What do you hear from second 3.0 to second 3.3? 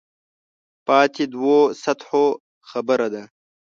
ده.